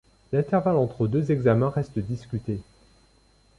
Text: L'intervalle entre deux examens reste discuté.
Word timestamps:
L'intervalle 0.31 0.77
entre 0.77 1.07
deux 1.07 1.31
examens 1.31 1.69
reste 1.69 1.99
discuté. 1.99 2.59